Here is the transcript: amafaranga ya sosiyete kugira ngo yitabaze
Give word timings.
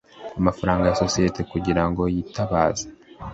amafaranga 0.39 0.83
ya 0.89 0.97
sosiyete 1.03 1.41
kugira 1.51 1.83
ngo 1.89 2.03
yitabaze 2.13 2.85